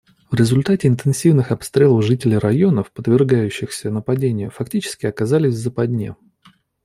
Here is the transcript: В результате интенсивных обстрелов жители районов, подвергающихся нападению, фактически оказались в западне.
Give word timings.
В 0.31 0.33
результате 0.33 0.87
интенсивных 0.87 1.51
обстрелов 1.51 2.03
жители 2.03 2.33
районов, 2.33 2.91
подвергающихся 2.91 3.91
нападению, 3.91 4.49
фактически 4.49 5.05
оказались 5.05 5.53
в 5.53 5.57
западне. 5.57 6.15